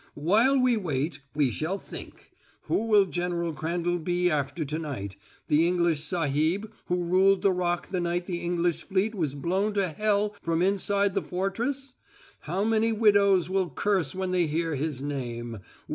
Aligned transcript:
"While 0.15 0.57
we 0.59 0.77
wait 0.77 1.19
we 1.35 1.51
shall 1.51 1.77
think. 1.77 2.31
Who 2.61 2.87
will 2.87 3.05
General 3.05 3.53
Crandall 3.53 3.99
be 3.99 4.31
after 4.31 4.65
to 4.65 4.79
night 4.79 5.15
the 5.47 5.67
English 5.67 6.01
sahib 6.03 6.71
who 6.87 7.03
ruled 7.03 7.43
the 7.43 7.51
Rock 7.51 7.91
the 7.91 7.99
night 8.01 8.25
the 8.25 8.39
English 8.41 8.81
fleet 8.81 9.13
was 9.13 9.35
blown 9.35 9.75
to 9.75 9.89
hell 9.89 10.35
from 10.41 10.63
inside 10.63 11.13
the 11.13 11.21
fortress? 11.21 11.93
How 12.39 12.63
many 12.63 12.91
widows 12.91 13.47
will 13.47 13.69
curse 13.69 14.15
when 14.15 14.31
they 14.31 14.47
hear 14.47 14.73
his 14.73 15.03
name? 15.03 15.59